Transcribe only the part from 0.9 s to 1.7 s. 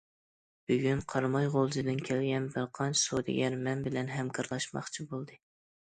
قاراماي،